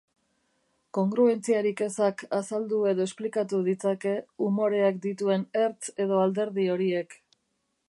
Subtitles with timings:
[0.97, 4.15] Kongruentziarik ezak azaldu edo esplikatu ditzake
[4.49, 7.19] umoreak dituen ertz edo alderdi horiek.